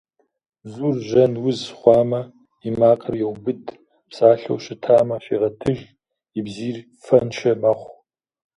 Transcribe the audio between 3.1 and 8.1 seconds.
еубыд, псалъэу щытамэ, щегъэтыж, и бзийр фэншэ мэхъу.